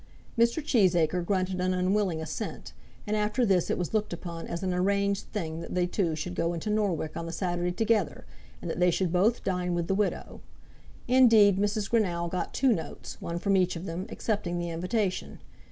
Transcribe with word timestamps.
Mr. 0.35 0.65
Cheesacre 0.65 1.23
grunted 1.23 1.61
an 1.61 1.75
unwilling 1.75 2.19
assent, 2.23 2.73
and 3.05 3.15
after 3.15 3.45
this 3.45 3.69
it 3.69 3.77
was 3.77 3.93
looked 3.93 4.11
upon 4.13 4.47
as 4.47 4.63
an 4.63 4.73
arranged 4.73 5.25
thing 5.31 5.61
that 5.61 5.75
they 5.75 5.85
two 5.85 6.15
should 6.15 6.33
go 6.33 6.53
into 6.55 6.71
Norwich 6.71 7.11
on 7.15 7.27
the 7.27 7.31
Saturday 7.31 7.71
together, 7.71 8.25
and 8.63 8.71
that 8.71 8.79
they 8.79 8.89
should 8.89 9.13
both 9.13 9.43
dine 9.43 9.75
with 9.75 9.85
the 9.87 9.93
widow. 9.93 10.41
Indeed, 11.07 11.59
Mrs. 11.59 11.91
Greenow 11.91 12.31
got 12.31 12.51
two 12.51 12.73
notes, 12.73 13.21
one 13.21 13.37
from 13.37 13.55
each 13.55 13.75
of 13.75 13.85
them, 13.85 14.07
accepting 14.09 14.57
the 14.57 14.71
invitation. 14.71 15.37